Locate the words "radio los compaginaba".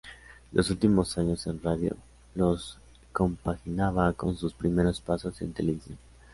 1.61-4.11